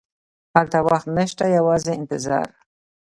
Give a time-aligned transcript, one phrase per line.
[0.55, 2.47] هلته وخت نه شته، یوازې انتظار.